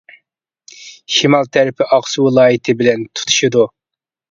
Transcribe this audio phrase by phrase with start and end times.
[1.17, 3.71] شىمال تەرىپى ئاقسۇ ۋىلايىتى بىلەن تۇتىشىدۇ.